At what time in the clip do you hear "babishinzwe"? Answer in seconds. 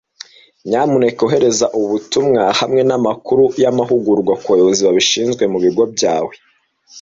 4.87-5.43